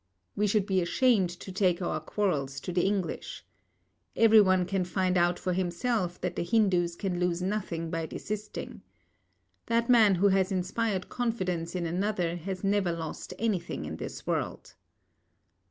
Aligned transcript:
We 0.35 0.47
should 0.47 0.65
be 0.65 0.81
ashamed 0.81 1.29
to 1.29 1.51
take 1.51 1.79
our 1.79 1.99
quarrels 1.99 2.59
to 2.61 2.71
the 2.71 2.83
English. 2.87 3.45
Everyone 4.15 4.65
can 4.65 4.83
find 4.83 5.15
out 5.15 5.37
for 5.37 5.53
himself 5.53 6.19
that 6.21 6.35
the 6.35 6.41
Hindus 6.41 6.95
can 6.95 7.19
lose 7.19 7.39
nothing 7.43 7.91
by 7.91 8.07
desisting. 8.07 8.81
That 9.67 9.91
man 9.91 10.15
who 10.15 10.29
has 10.29 10.51
inspired 10.51 11.07
confidence 11.09 11.75
in 11.75 11.85
another 11.85 12.35
has 12.37 12.63
never 12.63 12.91
lost 12.91 13.35
anything 13.37 13.85
in 13.85 13.97
this 13.97 14.25
world. 14.25 14.73